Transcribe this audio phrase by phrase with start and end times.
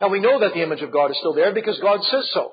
[0.00, 2.52] Now we know that the image of God is still there because God says so.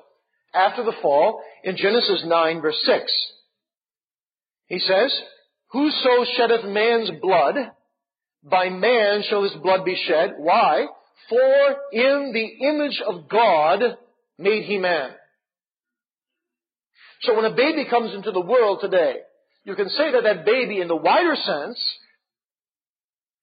[0.54, 3.12] After the fall, in Genesis 9 verse 6,
[4.66, 5.14] he says,
[5.70, 7.54] Whoso sheddeth man's blood,
[8.42, 10.34] by man shall his blood be shed.
[10.38, 10.86] Why?
[11.28, 13.80] For in the image of God
[14.38, 15.10] made he man.
[17.22, 19.16] So when a baby comes into the world today,
[19.64, 21.98] you can say that that baby in the wider sense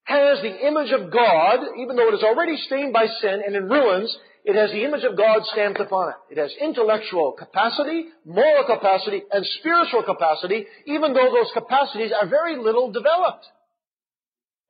[0.05, 3.67] has the image of God, even though it is already stained by sin and in
[3.67, 6.37] ruins, it has the image of God stamped upon it.
[6.37, 12.55] It has intellectual capacity, moral capacity, and spiritual capacity, even though those capacities are very
[12.55, 13.45] little developed.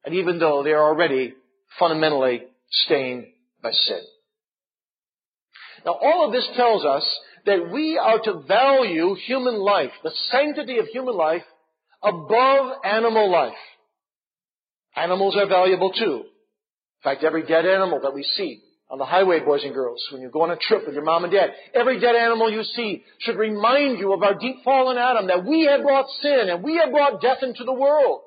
[0.06, 1.34] And even though they are already
[1.78, 3.26] fundamentally stained
[3.62, 4.02] by sin.
[5.86, 7.04] Now all of this tells us
[7.46, 11.44] that we are to value human life, the sanctity of human life,
[12.02, 13.54] above animal life.
[14.96, 16.24] Animals are valuable too.
[16.24, 20.22] In fact, every dead animal that we see on the highway, boys and girls, when
[20.22, 23.04] you go on a trip with your mom and dad, every dead animal you see
[23.20, 26.78] should remind you of our deep fallen Adam, that we had brought sin and we
[26.78, 28.22] had brought death into the world.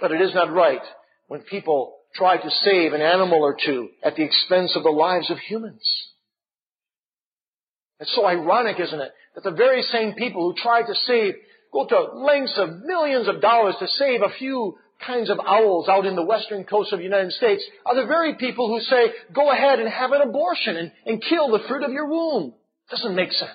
[0.00, 0.82] But it is not right
[1.28, 5.30] when people try to save an animal or two at the expense of the lives
[5.30, 5.82] of humans.
[8.00, 11.34] It's so ironic, isn't it, that the very same people who try to save,
[11.72, 16.06] go to lengths of millions of dollars to save a few kinds of owls out
[16.06, 19.50] in the western coast of the United States are the very people who say, go
[19.50, 22.52] ahead and have an abortion and, and kill the fruit of your womb.
[22.90, 23.50] Doesn't make sense.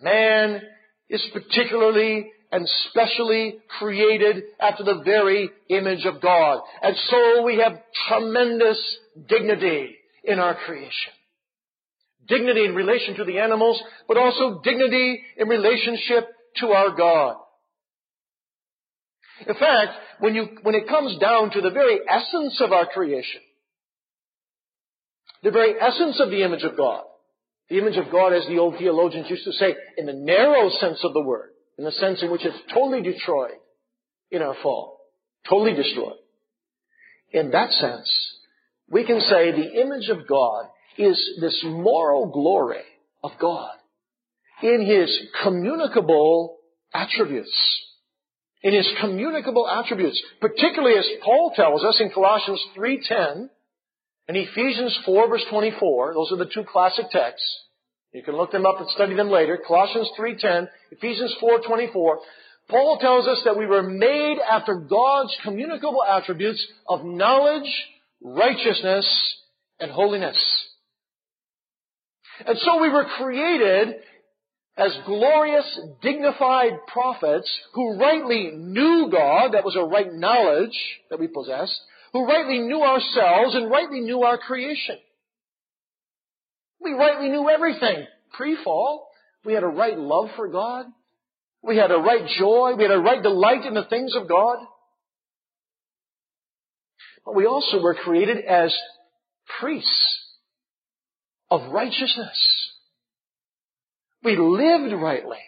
[0.00, 0.62] Man
[1.08, 6.60] is particularly and specially created after the very image of God.
[6.82, 8.78] And so we have tremendous
[9.28, 11.12] dignity in our creation.
[12.28, 16.28] Dignity in relation to the animals, but also dignity in relationship
[16.60, 17.36] to our God.
[19.46, 23.40] In fact, when you, when it comes down to the very essence of our creation,
[25.42, 27.04] the very essence of the image of God,
[27.68, 31.00] the image of God, as the old theologians used to say, in the narrow sense
[31.04, 33.58] of the word, in the sense in which it's totally destroyed
[34.30, 35.00] in our fall,
[35.48, 36.16] totally destroyed.
[37.32, 38.10] In that sense,
[38.88, 40.66] we can say the image of God
[40.96, 42.84] is this moral glory
[43.22, 43.72] of God
[44.62, 45.10] in His
[45.42, 46.58] communicable
[46.94, 47.52] attributes.
[48.62, 53.48] In His communicable attributes, particularly as Paul tells us in Colossians 3.10
[54.28, 57.46] and Ephesians 4 verse 24, those are the two classic texts.
[58.12, 59.58] You can look them up and study them later.
[59.66, 62.16] Colossians 3.10, Ephesians 4.24.
[62.68, 67.70] Paul tells us that we were made after God's communicable attributes of knowledge,
[68.22, 69.06] righteousness,
[69.78, 70.36] and holiness.
[72.44, 73.96] And so we were created
[74.76, 80.78] as glorious, dignified prophets who rightly knew God, that was a right knowledge
[81.08, 81.80] that we possessed,
[82.12, 84.96] who rightly knew ourselves and rightly knew our creation.
[86.80, 89.08] We rightly knew everything pre-fall.
[89.44, 90.86] We had a right love for God.
[91.62, 92.74] We had a right joy.
[92.76, 94.58] We had a right delight in the things of God.
[97.24, 98.76] But we also were created as
[99.58, 100.20] priests
[101.50, 102.75] of righteousness.
[104.26, 105.38] We lived rightly.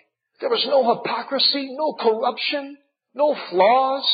[0.40, 2.76] There was no hypocrisy, no corruption,
[3.12, 4.08] no flaws.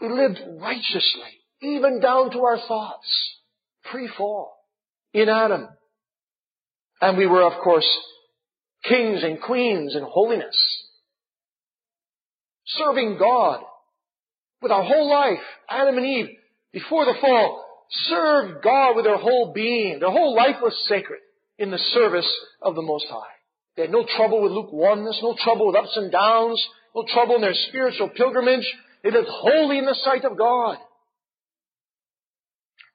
[0.00, 3.08] We lived righteously, even down to our thoughts,
[3.90, 4.56] pre-fall,
[5.12, 5.66] in Adam.
[7.00, 7.88] And we were, of course,
[8.84, 10.56] kings and queens in holiness,
[12.66, 13.60] serving God
[14.62, 15.42] with our whole life.
[15.68, 16.28] Adam and Eve,
[16.72, 19.98] before the fall, served God with their whole being.
[19.98, 21.18] Their whole life was sacred
[21.58, 23.39] in the service of the Most High.
[23.76, 26.62] They had no trouble with lukewarmness, no trouble with ups and downs,
[26.94, 28.66] no trouble in their spiritual pilgrimage.
[29.02, 30.76] They lived wholly in the sight of God.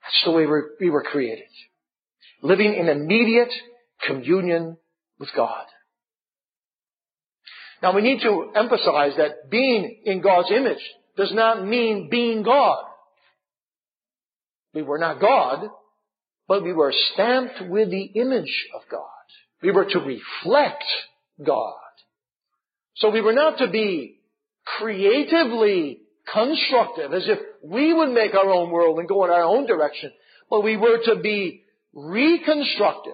[0.04, 0.46] That's the way
[0.80, 1.48] we were created.
[2.42, 3.52] Living in immediate
[4.06, 4.78] communion
[5.20, 5.66] with God.
[7.82, 10.82] Now we need to emphasize that being in God's image
[11.18, 12.84] does not mean being God.
[14.74, 15.70] We were not God,
[16.48, 19.15] but we were stamped with the image of God.
[19.62, 20.84] We were to reflect
[21.44, 21.74] God.
[22.96, 24.20] So we were not to be
[24.66, 26.00] creatively
[26.32, 30.12] constructive as if we would make our own world and go in our own direction,
[30.50, 31.64] but we were to be
[31.94, 33.14] reconstructive.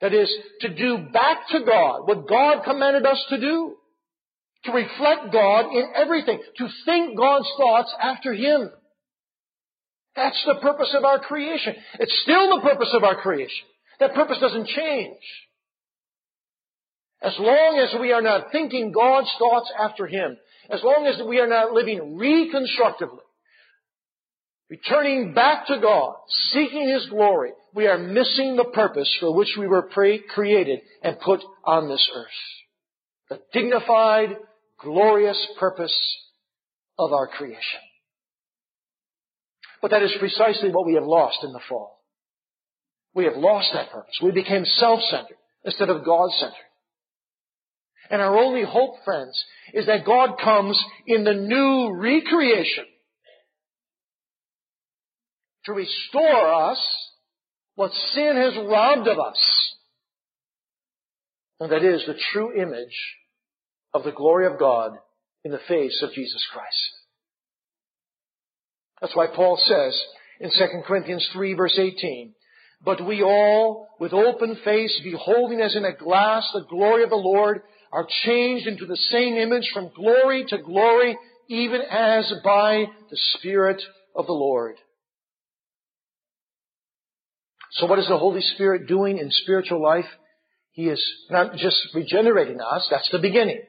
[0.00, 3.74] That is, to do back to God what God commanded us to do.
[4.64, 6.40] To reflect God in everything.
[6.58, 8.70] To think God's thoughts after Him.
[10.14, 11.74] That's the purpose of our creation.
[12.00, 13.66] It's still the purpose of our creation.
[14.00, 15.18] That purpose doesn't change.
[17.20, 20.36] As long as we are not thinking God's thoughts after Him,
[20.70, 23.24] as long as we are not living reconstructively,
[24.70, 26.14] returning back to God,
[26.52, 31.18] seeking His glory, we are missing the purpose for which we were pre- created and
[31.18, 32.26] put on this earth.
[33.30, 34.36] The dignified,
[34.80, 35.94] glorious purpose
[36.98, 37.80] of our creation.
[39.82, 42.00] But that is precisely what we have lost in the fall.
[43.14, 44.14] We have lost that purpose.
[44.22, 46.54] We became self-centered instead of God-centered.
[48.10, 49.42] And our only hope, friends,
[49.74, 52.84] is that God comes in the new recreation
[55.64, 56.78] to restore us
[57.74, 59.38] what sin has robbed of us.
[61.60, 62.96] And that is the true image
[63.92, 64.92] of the glory of God
[65.44, 66.90] in the face of Jesus Christ.
[69.00, 70.00] That's why Paul says
[70.40, 72.34] in 2 Corinthians 3 verse 18,
[72.84, 77.16] But we all, with open face, beholding as in a glass the glory of the
[77.16, 77.62] Lord,
[77.92, 81.16] are changed into the same image from glory to glory,
[81.48, 83.82] even as by the Spirit
[84.14, 84.76] of the Lord.
[87.72, 90.06] So what is the Holy Spirit doing in spiritual life?
[90.72, 93.62] He is not just regenerating us, that's the beginning.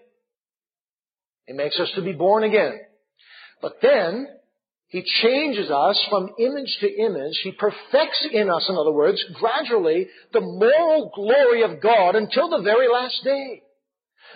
[1.47, 2.79] He makes us to be born again.
[3.61, 4.27] But then,
[4.87, 7.39] He changes us from image to image.
[7.43, 12.61] He perfects in us, in other words, gradually, the moral glory of God until the
[12.63, 13.63] very last day.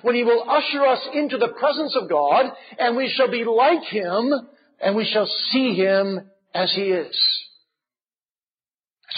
[0.01, 3.84] When He will usher us into the presence of God, and we shall be like
[3.84, 4.34] Him,
[4.81, 7.16] and we shall see Him as He is.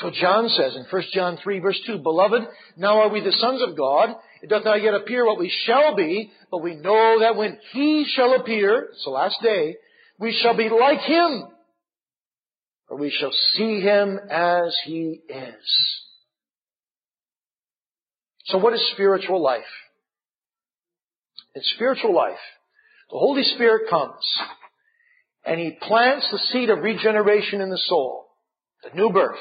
[0.02, 2.00] What John says in 1 John 3 verse 2.
[2.00, 2.44] Beloved,
[2.76, 4.10] now are we the sons of God.
[4.42, 8.06] It doth not yet appear what we shall be, but we know that when He
[8.06, 9.76] shall appear, it's the last day,
[10.20, 11.46] we shall be like Him.
[12.88, 16.02] For we shall see Him as He is.
[18.46, 19.64] So what is spiritual life?
[21.56, 22.40] In spiritual life,
[23.10, 24.24] the Holy Spirit comes
[25.46, 28.28] and He plants the seed of regeneration in the soul,
[28.84, 29.40] the new birth.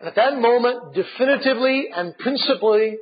[0.00, 2.98] And at that moment, definitively and principally,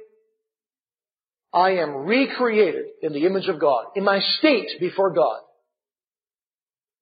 [1.52, 5.40] I am recreated in the image of God, in my state before God.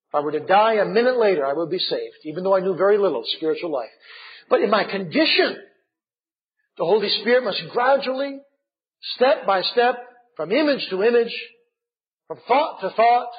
[0.08, 2.60] If I were to die a minute later, I would be saved, even though I
[2.60, 3.90] knew very little of spiritual life.
[4.48, 5.56] But in my condition,
[6.78, 8.38] the Holy Spirit must gradually,
[9.16, 9.96] step by step,
[10.36, 11.34] from image to image,
[12.26, 13.30] from thought to thought,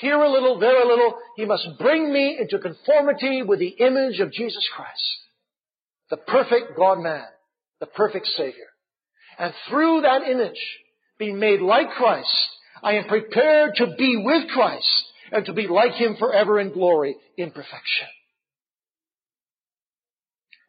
[0.00, 4.20] here a little, there a little, He must bring me into conformity with the image
[4.20, 5.16] of Jesus Christ
[6.10, 7.24] the perfect God-man,
[7.80, 8.68] the perfect Savior.
[9.38, 10.60] And through that image,
[11.18, 12.48] being made like Christ,
[12.82, 17.16] I am prepared to be with Christ and to be like Him forever in glory,
[17.36, 18.06] in perfection.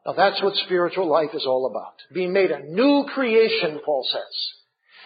[0.06, 1.96] Now that's what spiritual life is all about.
[2.14, 4.57] Being made a new creation, Paul says.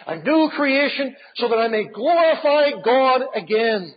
[0.06, 3.94] A new creation so that I may glorify God again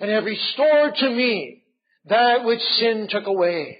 [0.00, 1.64] and have restored to me
[2.06, 3.78] that which sin took away.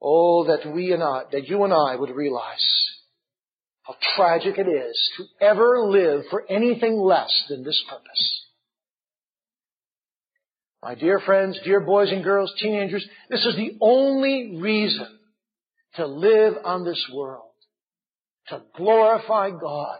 [0.00, 2.64] Oh, that we and I, that you and I would realize
[3.82, 8.46] how tragic it is to ever live for anything less than this purpose.
[10.82, 15.08] My dear friends, dear boys and girls, teenagers, this is the only reason
[15.94, 17.47] to live on this world.
[18.50, 19.98] To glorify God.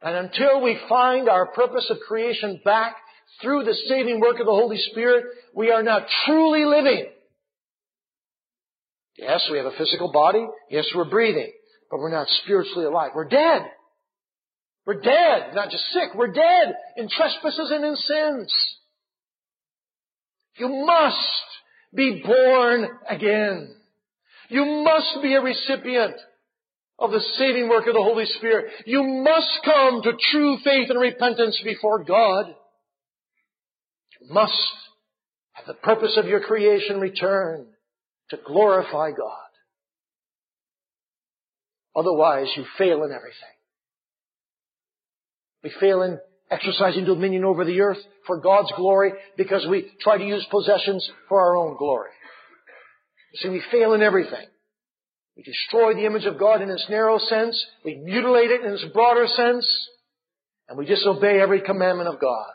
[0.00, 2.96] And until we find our purpose of creation back
[3.40, 5.24] through the saving work of the Holy Spirit,
[5.54, 7.06] we are not truly living
[9.16, 10.46] Yes, we have a physical body.
[10.70, 11.52] Yes, we're breathing.
[11.90, 13.10] But we're not spiritually alive.
[13.14, 13.62] We're dead.
[14.86, 15.54] We're dead.
[15.54, 16.14] Not just sick.
[16.14, 18.52] We're dead in trespasses and in sins.
[20.56, 21.16] You must
[21.94, 23.74] be born again.
[24.48, 26.14] You must be a recipient
[26.98, 28.72] of the saving work of the Holy Spirit.
[28.86, 32.54] You must come to true faith and repentance before God.
[34.20, 34.52] You must
[35.52, 37.66] have the purpose of your creation return
[38.30, 39.38] to glorify God.
[41.94, 43.56] Otherwise, you fail in everything.
[45.62, 46.18] We fail in
[46.50, 51.40] exercising dominion over the earth for God's glory because we try to use possessions for
[51.40, 52.10] our own glory.
[53.36, 54.46] See, we fail in everything.
[55.42, 57.60] We destroy the image of God in its narrow sense.
[57.84, 59.68] We mutilate it in its broader sense.
[60.68, 62.52] And we disobey every commandment of God.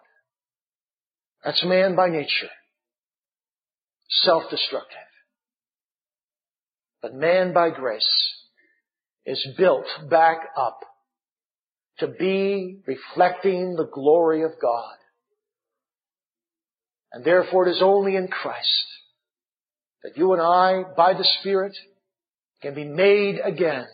[1.43, 2.49] That's man by nature.
[4.09, 4.97] Self-destructive.
[7.01, 8.07] But man by grace
[9.25, 10.79] is built back up
[11.99, 14.95] to be reflecting the glory of God.
[17.11, 18.85] And therefore it is only in Christ
[20.03, 21.75] that you and I, by the Spirit,
[22.61, 23.85] can be made again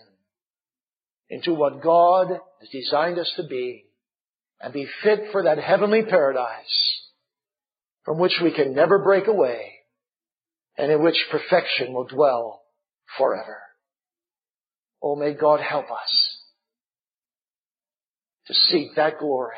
[1.30, 3.86] into what God has designed us to be
[4.62, 7.02] and be fit for that heavenly paradise
[8.06, 9.74] from which we can never break away
[10.78, 12.62] and in which perfection will dwell
[13.18, 13.62] forever.
[15.02, 16.38] Oh, may God help us
[18.48, 19.58] to seek that glory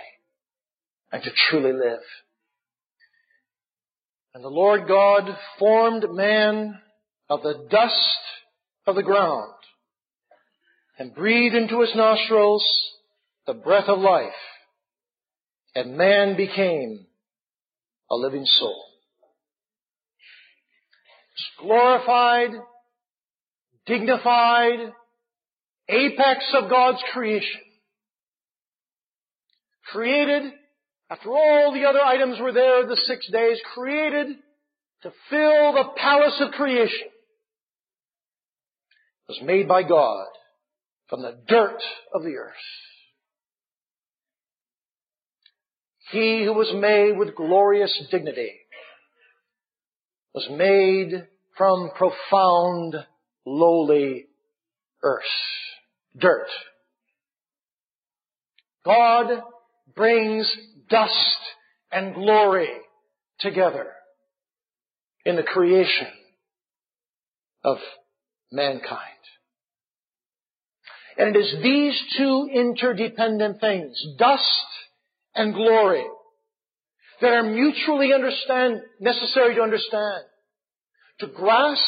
[1.11, 2.01] and to truly live.
[4.33, 6.79] And the Lord God formed man
[7.29, 8.19] of the dust
[8.87, 9.53] of the ground
[10.97, 12.63] and breathed into his nostrils
[13.47, 14.33] the breath of life,
[15.75, 17.05] and man became
[18.09, 18.83] a living soul.
[21.61, 22.51] Glorified,
[23.85, 24.93] dignified,
[25.89, 27.61] apex of God's creation.
[29.91, 30.43] Created,
[31.09, 34.27] after all the other items were there the six days, created
[35.03, 37.07] to fill the palace of creation.
[39.27, 40.27] Was made by God
[41.09, 41.81] from the dirt
[42.13, 42.53] of the earth.
[46.11, 48.51] He who was made with glorious dignity
[50.33, 51.27] was made
[51.57, 52.95] from profound,
[53.45, 54.25] lowly
[55.01, 55.23] earth,
[56.17, 56.47] dirt.
[58.83, 59.41] God
[59.95, 60.51] brings
[60.89, 61.37] dust
[61.91, 62.69] and glory
[63.39, 63.87] together
[65.25, 66.07] in the creation
[67.63, 67.77] of
[68.55, 69.11] mankind.
[71.17, 74.65] And it is these two interdependent things, dust
[75.33, 76.05] and glory,
[77.21, 80.23] that are mutually understand, necessary to understand,
[81.19, 81.81] to grasp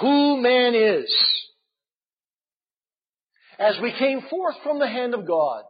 [0.00, 1.10] who man is.
[3.58, 5.64] As we came forth from the hand of God,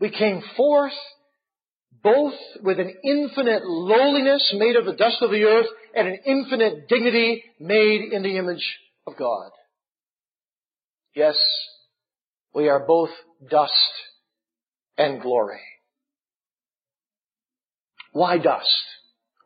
[0.00, 0.92] we came forth
[2.02, 6.88] both with an infinite lowliness made of the dust of the earth and an infinite
[6.88, 8.64] dignity made in the image
[9.06, 9.50] of God.
[11.14, 11.36] Yes,
[12.54, 13.10] we are both
[13.50, 13.72] dust
[14.96, 15.60] and glory.
[18.12, 18.68] Why dust?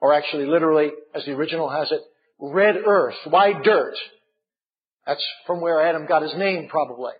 [0.01, 2.01] Or actually, literally, as the original has it,
[2.41, 3.15] red earth.
[3.29, 3.95] Why dirt?
[5.07, 7.13] That's from where Adam got his name, probably.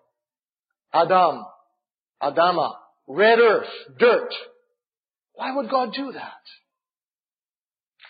[0.93, 1.45] Adam.
[2.23, 2.73] Adama.
[3.09, 3.69] Red earth.
[3.99, 4.33] Dirt.
[5.35, 6.43] Why would God do that?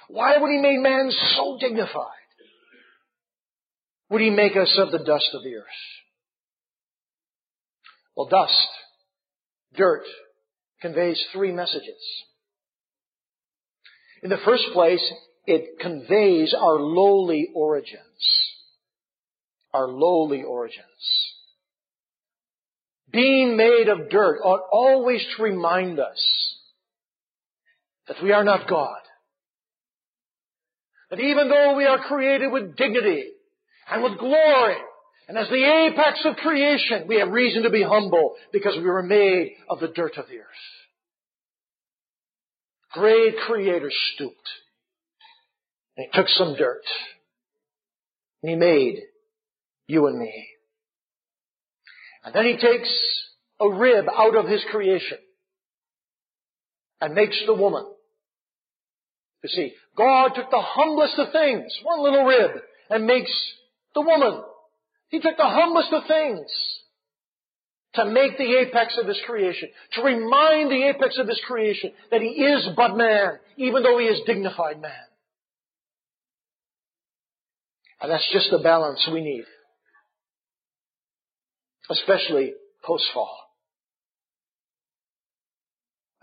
[0.09, 2.07] Why would He make man so dignified?
[4.11, 5.65] Would He make us of the dust of the earth?
[8.17, 8.69] Well, dust,
[9.75, 10.05] dirt,
[10.83, 12.03] conveys three messages.
[14.23, 15.03] In the first place,
[15.47, 18.01] it conveys our lowly origins.
[19.73, 20.85] Our lowly origins.
[23.11, 26.57] Being made of dirt ought always to remind us
[28.09, 28.99] that we are not God.
[31.11, 33.25] That even though we are created with dignity
[33.91, 34.77] and with glory,
[35.29, 39.03] and as the apex of creation, we have reason to be humble because we were
[39.03, 40.47] made of the dirt of the earth.
[42.93, 44.49] Great Creator stooped.
[45.97, 46.83] And He took some dirt.
[48.43, 49.01] And He made
[49.87, 50.49] you and me.
[52.25, 52.91] And then He takes
[53.61, 55.19] a rib out of His creation
[57.03, 57.85] and makes the woman.
[59.43, 62.53] You see, God took the humblest of things, one little rib,
[62.89, 63.33] and makes
[63.93, 64.41] the woman.
[65.09, 66.47] He took the humblest of things
[67.95, 72.23] to make the apex of His creation, to remind the apex of His creation that
[72.23, 74.93] He is but man, even though He is dignified man.
[78.01, 79.45] And that's just the balance we need.
[81.91, 82.55] Especially
[82.85, 83.37] post-fall.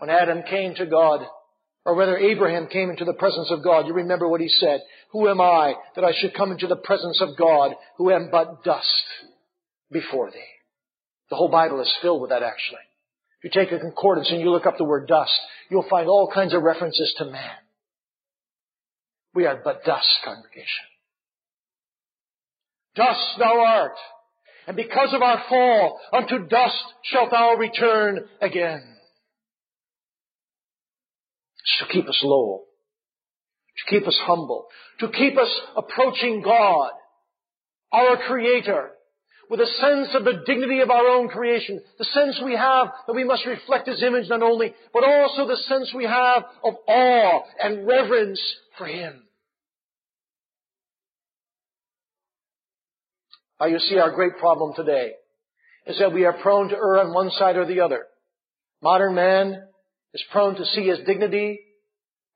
[0.00, 1.26] When Adam came to God,
[1.84, 4.80] or whether Abraham came into the presence of God, you remember what he said.
[5.12, 8.64] Who am I that I should come into the presence of God who am but
[8.64, 9.04] dust
[9.92, 10.38] before thee?
[11.28, 12.80] The whole Bible is filled with that actually.
[13.42, 15.38] If you take a concordance and you look up the word dust,
[15.70, 17.50] you'll find all kinds of references to man.
[19.34, 20.86] We are but dust, congregation.
[22.96, 23.96] Dust thou art,
[24.66, 28.96] and because of our fall, unto dust shalt thou return again.
[31.80, 32.64] To keep us low,
[33.78, 34.66] to keep us humble,
[35.00, 36.90] to keep us approaching God,
[37.90, 38.90] our Creator,
[39.48, 43.14] with a sense of the dignity of our own creation, the sense we have that
[43.14, 47.40] we must reflect His image not only, but also the sense we have of awe
[47.62, 48.40] and reverence
[48.76, 49.22] for Him.
[53.58, 55.12] Now you see our great problem today
[55.86, 58.04] is that we are prone to err on one side or the other.
[58.82, 59.62] Modern man
[60.12, 61.60] is prone to see his dignity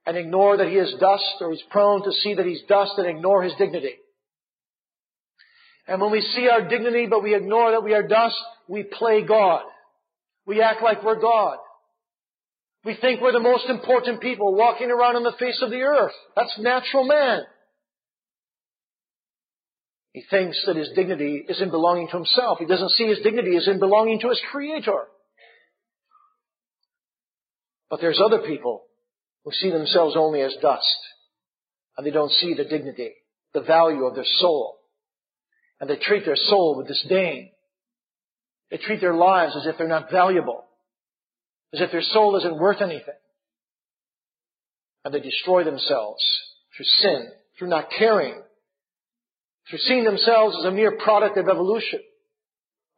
[0.06, 3.06] and ignore that he is dust, or he's prone to see that he's dust and
[3.06, 3.94] ignore his dignity.
[5.86, 8.36] And when we see our dignity but we ignore that we are dust,
[8.68, 9.62] we play God.
[10.46, 11.58] We act like we're God.
[12.84, 16.12] We think we're the most important people walking around on the face of the earth.
[16.36, 17.42] That's natural man.
[20.12, 22.58] He thinks that his dignity is in belonging to himself.
[22.58, 25.04] He doesn't see his dignity as in belonging to his Creator.
[27.90, 28.84] But there's other people
[29.44, 30.96] who see themselves only as dust,
[31.96, 33.12] and they don't see the dignity,
[33.52, 34.76] the value of their soul.
[35.80, 37.50] And they treat their soul with disdain.
[38.70, 40.64] They treat their lives as if they're not valuable,
[41.72, 43.14] as if their soul isn't worth anything.
[45.04, 46.24] And they destroy themselves
[46.76, 48.40] through sin, through not caring
[49.68, 52.00] through seeing themselves as a mere product of evolution,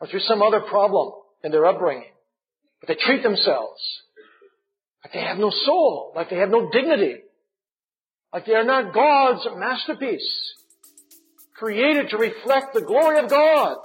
[0.01, 1.13] or through some other problem
[1.45, 2.11] in their upbringing.
[2.81, 3.81] But they treat themselves
[5.07, 7.19] like they have no soul, like they have no dignity,
[8.33, 10.57] like they are not God's masterpiece,
[11.55, 13.77] created to reflect the glory of God.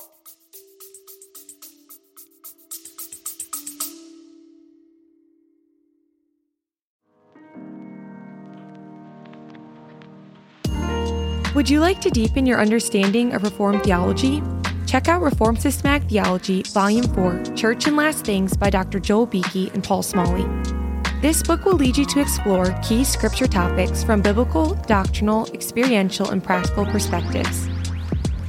[11.54, 14.42] Would you like to deepen your understanding of Reformed theology?
[14.88, 19.00] Check out Reformed Systematic Theology, Volume 4 Church and Last Things by Dr.
[19.00, 20.81] Joel Beeke and Paul Smalley.
[21.22, 26.44] This book will lead you to explore key scripture topics from biblical, doctrinal, experiential, and
[26.44, 27.70] practical perspectives.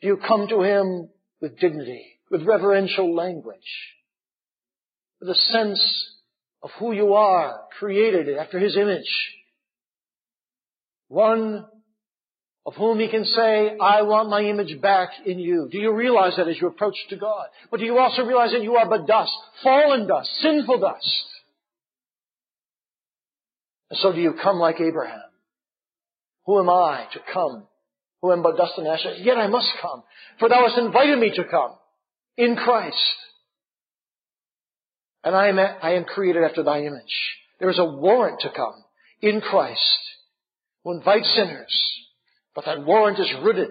[0.00, 1.10] Do you come to Him
[1.42, 3.58] with dignity, with reverential language,
[5.20, 5.80] with a sense
[6.62, 9.34] of who you are, created after His image?
[11.08, 11.66] One
[12.66, 15.68] of whom he can say, I want my image back in you.
[15.70, 17.46] Do you realize that as you approach to God?
[17.70, 21.24] But do you also realize that you are but dust, fallen dust, sinful dust?
[23.90, 25.20] And so do you come like Abraham?
[26.46, 27.68] Who am I to come?
[28.20, 29.20] Who am but dust and ashes?
[29.20, 30.02] Yet I must come,
[30.40, 31.70] for thou hast invited me to come
[32.36, 32.96] in Christ.
[35.22, 37.36] And I am, I am created after thy image.
[37.60, 38.74] There is a warrant to come
[39.20, 39.98] in Christ
[40.82, 41.96] who invites sinners
[42.56, 43.68] but that warrant is rooted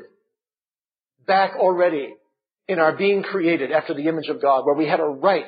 [1.25, 2.15] back already
[2.67, 5.43] in our being created after the image of God, where we had a right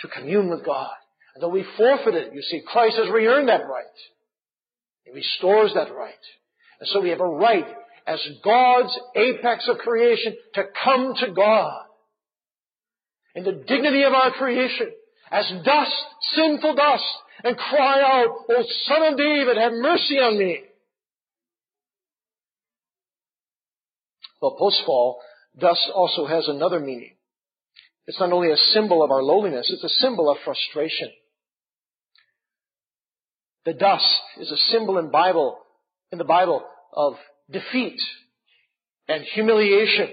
[0.00, 0.90] to commune with God.
[1.34, 3.84] And though we forfeited, you see, Christ has re-earned that right.
[5.04, 6.12] He restores that right.
[6.80, 7.66] And so we have a right
[8.04, 11.84] as God's apex of creation to come to God.
[13.36, 14.90] In the dignity of our creation,
[15.30, 15.92] as dust,
[16.34, 17.04] sinful dust,
[17.44, 20.62] and cry out, O Son of David, have mercy on me.
[24.42, 25.20] Well, post-fall,
[25.56, 27.14] dust also has another meaning.
[28.08, 31.10] It's not only a symbol of our lowliness, it's a symbol of frustration.
[33.64, 34.04] The dust
[34.40, 35.58] is a symbol in Bible,
[36.10, 37.14] in the Bible of
[37.48, 38.00] defeat
[39.06, 40.08] and humiliation.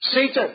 [0.00, 0.54] Satan,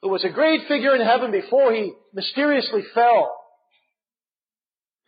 [0.00, 3.34] who was a great figure in heaven before he mysteriously fell,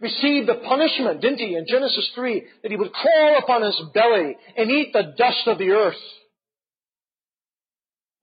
[0.01, 4.37] received the punishment, didn't he, in Genesis 3, that he would crawl upon his belly
[4.57, 5.95] and eat the dust of the earth.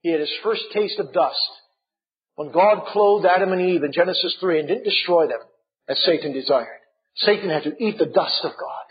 [0.02, 1.36] He had his first taste of dust
[2.36, 5.40] when God clothed Adam and Eve in Genesis 3 and didn't destroy them
[5.90, 6.80] as Satan desired.
[7.16, 8.86] Satan had to eat the dust of God.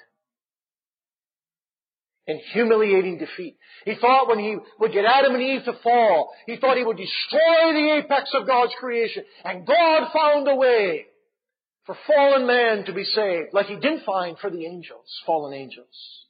[2.27, 3.59] In humiliating defeat.
[3.85, 6.97] He thought when he would get Adam and Eve to fall, he thought he would
[6.97, 9.25] destroy the apex of God's creation.
[9.45, 11.05] And God found a way
[11.87, 16.25] for fallen man to be saved, like he didn't find for the angels, fallen angels.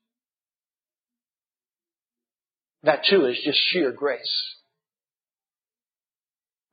[2.82, 4.54] That too is just sheer grace.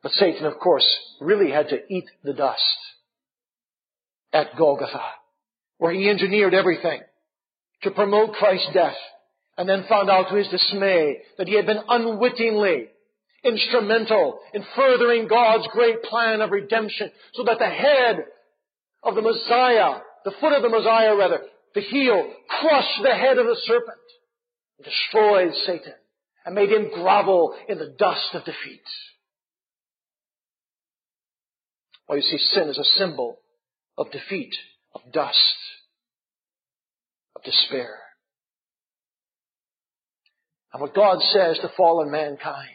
[0.03, 0.85] But Satan, of course,
[1.19, 2.77] really had to eat the dust
[4.33, 5.01] at Golgotha,
[5.77, 7.01] where he engineered everything
[7.83, 8.97] to promote Christ's death,
[9.57, 12.87] and then found out to his dismay that he had been unwittingly
[13.43, 18.25] instrumental in furthering God's great plan of redemption, so that the head
[19.03, 21.41] of the Messiah, the foot of the Messiah rather,
[21.73, 23.97] the heel, crushed the head of the serpent,
[24.83, 25.93] destroyed Satan,
[26.45, 28.81] and made him grovel in the dust of defeat.
[32.07, 33.39] Well, you see, sin is a symbol
[33.97, 34.53] of defeat,
[34.93, 35.37] of dust,
[37.35, 37.99] of despair.
[40.73, 42.69] And what God says to fallen mankind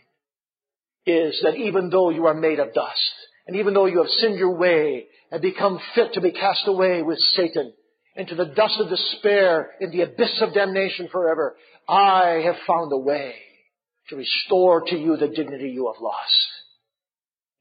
[1.07, 3.13] is that even though you are made of dust,
[3.47, 7.03] and even though you have sinned your way and become fit to be cast away
[7.03, 7.73] with Satan
[8.17, 11.57] into the dust of despair, in the abyss of damnation forever,
[11.89, 13.35] I have found a way
[14.09, 16.49] to restore to you the dignity you have lost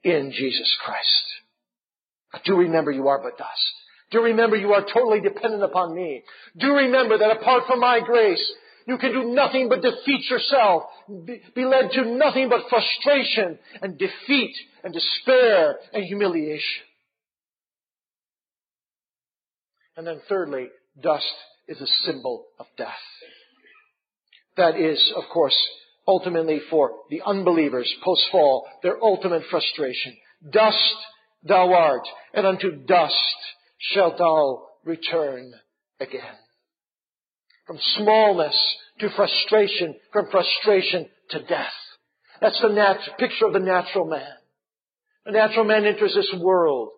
[0.03, 2.43] in Jesus Christ.
[2.45, 3.73] Do remember you are but dust.
[4.11, 6.23] Do remember you are totally dependent upon me.
[6.57, 8.53] Do remember that apart from my grace,
[8.87, 10.83] you can do nothing but defeat yourself,
[11.25, 16.83] be led to nothing but frustration and defeat and despair and humiliation.
[19.97, 20.67] And then thirdly,
[21.01, 21.25] dust
[21.67, 22.89] is a symbol of death.
[24.57, 25.57] That is, of course,
[26.07, 30.15] ultimately for the unbelievers post-fall, their ultimate frustration.
[30.51, 30.95] Dust
[31.43, 33.15] thou art, and unto dust
[33.79, 35.51] shalt thou return
[35.99, 36.35] again.
[37.67, 38.55] From smallness
[38.99, 41.73] to frustration, from frustration to death.
[42.41, 44.33] That's the nat- picture of the natural man.
[45.25, 46.89] The natural man enters this world.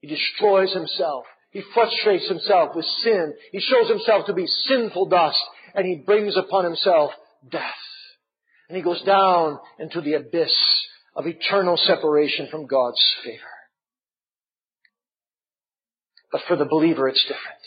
[0.00, 1.24] He destroys himself.
[1.50, 3.34] He frustrates himself with sin.
[3.52, 5.42] He shows himself to be sinful dust,
[5.74, 7.10] and he brings upon himself
[7.50, 7.62] death.
[8.68, 10.54] And he goes down into the abyss
[11.14, 13.42] of eternal separation from God's favor.
[16.32, 17.58] But for the believer, it's different.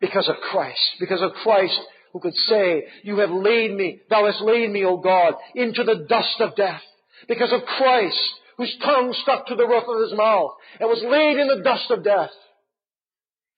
[0.00, 0.80] Because of Christ.
[1.00, 1.78] Because of Christ
[2.12, 6.06] who could say, You have laid me, thou hast laid me, O God, into the
[6.08, 6.82] dust of death.
[7.28, 8.18] Because of Christ,
[8.56, 11.90] whose tongue stuck to the roof of his mouth and was laid in the dust
[11.90, 12.30] of death.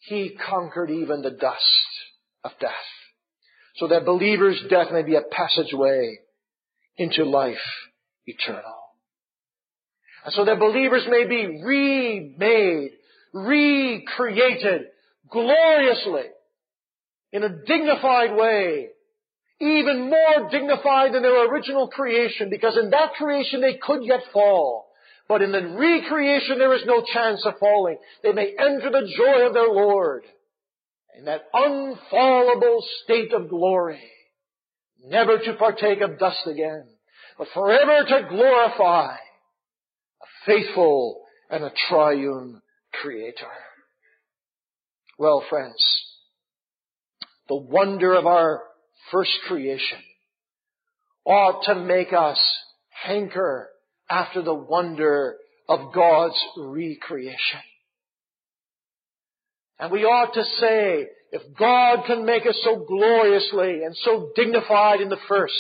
[0.01, 1.63] He conquered even the dust
[2.45, 2.73] of death.
[3.77, 6.19] So that believers' death may be a passageway
[6.97, 7.57] into life
[8.27, 8.75] eternal.
[10.25, 12.91] And so that believers may be remade,
[13.33, 14.83] recreated
[15.31, 16.31] gloriously
[17.33, 18.89] in a dignified way,
[19.61, 24.87] even more dignified than their original creation, because in that creation they could yet fall.
[25.29, 27.99] But in the recreation there is no chance of falling.
[28.23, 30.25] They may enter the joy of their Lord
[31.19, 34.01] in that unfallable state of glory,
[35.05, 36.85] never to partake of dust again,
[37.37, 42.63] but forever to glorify a faithful and a triune
[42.93, 43.47] Creator.
[45.19, 45.85] Well, friends,
[47.49, 48.63] the wonder of our
[49.11, 49.99] first creation
[51.25, 52.39] ought to make us
[52.89, 53.69] hanker
[54.09, 55.37] after the wonder
[55.69, 57.61] of God's recreation.
[59.81, 65.01] And we ought to say, if God can make us so gloriously and so dignified
[65.01, 65.55] in the first,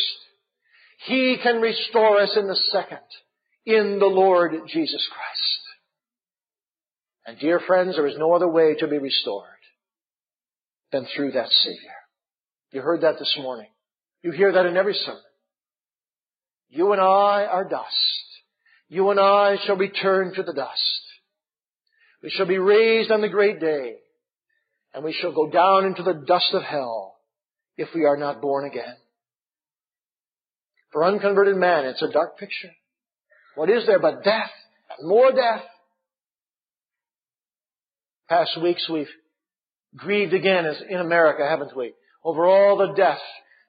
[1.06, 2.98] He can restore us in the second,
[3.66, 5.57] in the Lord Jesus Christ.
[7.28, 9.44] And dear friends, there is no other way to be restored
[10.90, 11.94] than through that Savior.
[12.72, 13.68] You heard that this morning.
[14.22, 15.20] You hear that in every sermon.
[16.70, 17.84] You and I are dust.
[18.88, 21.02] You and I shall return to the dust.
[22.22, 23.96] We shall be raised on the great day,
[24.94, 27.18] and we shall go down into the dust of hell
[27.76, 28.96] if we are not born again.
[30.92, 32.72] For unconverted man, it's a dark picture.
[33.54, 34.50] What is there but death
[34.98, 35.64] and more death?
[38.28, 39.06] Past weeks we've
[39.96, 41.94] grieved again as in America, haven't we?
[42.24, 43.22] Over all the death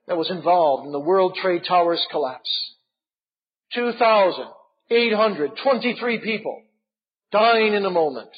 [0.08, 2.76] that was involved in the World Trade Towers collapse.
[3.74, 6.62] 2,823 people
[7.32, 8.30] dying in a moment.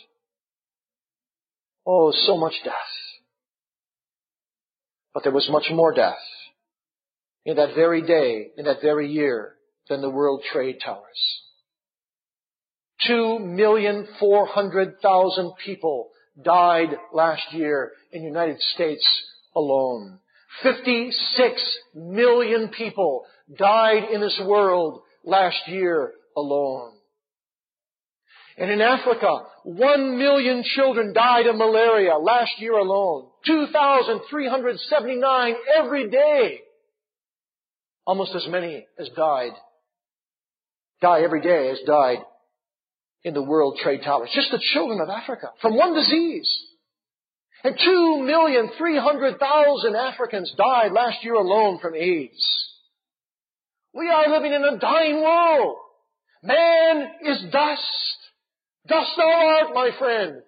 [1.87, 2.75] Oh, so much death.
[5.13, 6.19] But there was much more death
[7.45, 9.55] in that very day, in that very year,
[9.89, 11.41] than the World Trade Towers.
[13.07, 16.09] Two million four hundred thousand people
[16.43, 19.05] died last year in the United States
[19.55, 20.19] alone.
[20.63, 23.23] 56 million people
[23.57, 26.91] died in this world last year alone.
[28.57, 29.29] And in Africa,
[29.63, 33.29] one million children died of malaria last year alone.
[33.45, 36.59] 2,379 every day.
[38.05, 39.53] Almost as many as died,
[41.01, 42.17] die every day as died
[43.23, 44.29] in the World Trade Towers.
[44.33, 46.49] Just the children of Africa from one disease.
[47.63, 52.67] And two million three hundred thousand Africans died last year alone from AIDS.
[53.93, 55.75] We are living in a dying world.
[56.43, 57.81] Man is dust.
[58.87, 60.41] Dust thou art, my friend.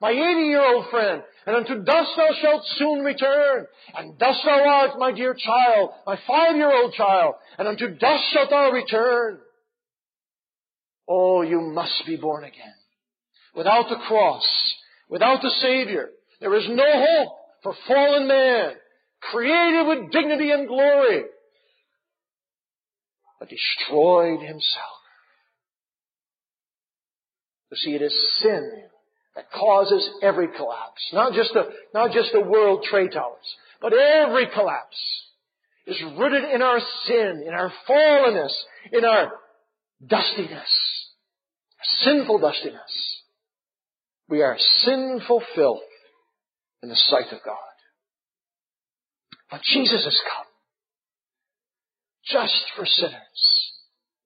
[0.00, 1.22] My 80 year old friend.
[1.46, 3.66] And unto dust thou shalt soon return.
[3.94, 7.34] And dust thou art, my dear child, my five year old child.
[7.58, 9.38] And unto dust shalt thou return.
[11.14, 12.72] Oh, you must be born again.
[13.54, 14.46] Without the cross,
[15.10, 16.08] without the Savior,
[16.40, 18.72] there is no hope for fallen man,
[19.20, 21.24] created with dignity and glory.
[23.38, 25.00] but destroyed himself.
[27.70, 28.84] You see, it is sin
[29.36, 31.10] that causes every collapse.
[31.12, 34.96] Not just the, not just the World Trade Towers, but every collapse
[35.86, 38.52] is rooted in our sin, in our fallenness,
[38.92, 39.32] in our
[40.06, 41.08] dustiness,
[42.02, 43.20] sinful dustiness.
[44.28, 45.80] We are sinful filth
[46.82, 47.56] in the sight of God.
[49.50, 50.46] But Jesus has come
[52.24, 53.72] just for sinners,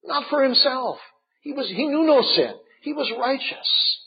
[0.04, 0.98] not for himself.
[1.42, 2.54] He was, he knew no sin.
[2.82, 3.98] He was righteous.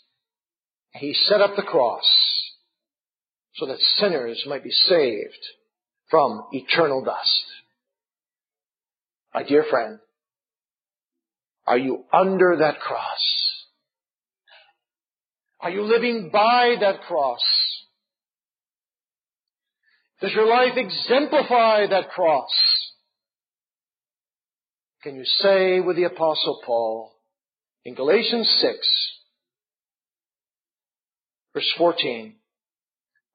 [0.93, 2.05] He set up the cross
[3.55, 5.45] so that sinners might be saved
[6.09, 7.43] from eternal dust.
[9.33, 9.99] My dear friend,
[11.69, 13.63] are you under that cross?
[15.59, 17.43] Are you living by that cross?
[20.19, 22.49] Does your life exemplify that cross?
[25.03, 27.13] Can you say with the apostle Paul
[27.85, 28.77] in Galatians 6,
[31.53, 32.35] verse 14,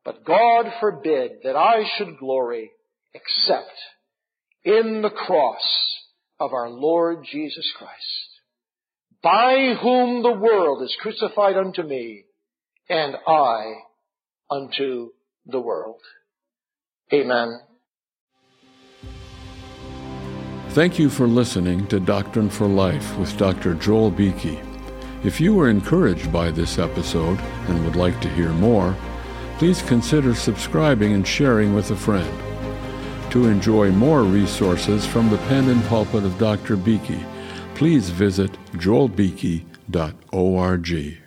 [0.05, 2.73] but God forbid that I should glory
[3.15, 3.73] except
[4.65, 6.04] in the cross
[6.41, 8.41] of our Lord Jesus Christ,
[9.23, 12.25] by whom the world is crucified unto me,
[12.89, 13.75] and I
[14.51, 15.11] unto
[15.47, 16.01] the world.
[17.13, 17.61] Amen.
[20.71, 23.75] Thank you for listening to Doctrine for Life with Dr.
[23.75, 24.59] Joel Beeke.
[25.23, 28.97] If you were encouraged by this episode and would like to hear more,
[29.59, 32.44] please consider subscribing and sharing with a friend.
[33.35, 36.77] To enjoy more resources from the pen and pulpit of Dr.
[36.77, 37.19] Beeke,
[37.75, 41.24] please visit joelbeeke.org.